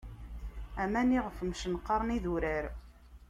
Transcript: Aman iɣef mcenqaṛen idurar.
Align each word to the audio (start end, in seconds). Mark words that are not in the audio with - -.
Aman 0.83 1.15
iɣef 1.17 1.37
mcenqaṛen 1.41 2.15
idurar. 2.17 2.65